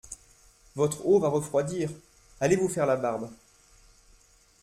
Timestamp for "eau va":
1.05-1.29